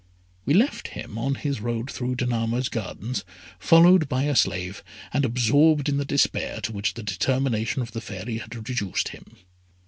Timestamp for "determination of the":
7.03-8.01